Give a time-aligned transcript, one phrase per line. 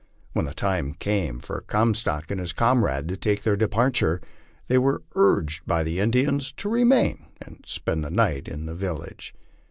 [0.33, 4.19] When the time came for Comstock and his comrade to take their departure,
[4.65, 9.35] they were urged by the Indians to remain and spend the night in the village.